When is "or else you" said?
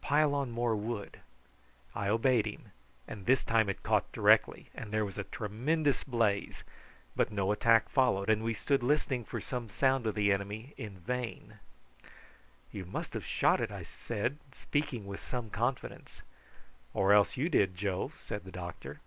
16.92-17.48